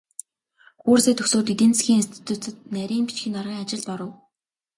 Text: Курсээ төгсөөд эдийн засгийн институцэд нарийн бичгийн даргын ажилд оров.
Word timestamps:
Курсээ 0.81 1.13
төгсөөд 1.17 1.47
эдийн 1.53 1.73
засгийн 1.75 1.99
институцэд 2.01 2.55
нарийн 2.75 3.05
бичгийн 3.07 3.35
даргын 3.35 3.61
ажилд 3.63 3.87
оров. 3.93 4.11